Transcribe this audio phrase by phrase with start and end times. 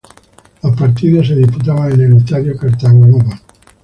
[0.63, 3.39] Los partidos se disputaban en el estadio Cartagonova.